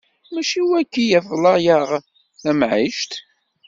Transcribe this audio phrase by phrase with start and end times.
[0.33, 1.89] Mačči wagi iḍla-yaɣ
[2.41, 3.11] tamɛict!